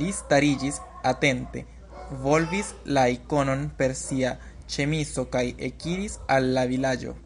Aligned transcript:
Li 0.00 0.08
stariĝis, 0.16 0.76
atente 1.12 1.62
volvis 2.26 2.68
la 2.98 3.04
ikonon 3.16 3.64
per 3.80 3.96
sia 4.02 4.30
ĉemizo 4.76 5.26
kaj 5.34 5.44
ekiris 5.72 6.16
al 6.36 6.48
la 6.60 6.66
vilaĝo. 6.76 7.18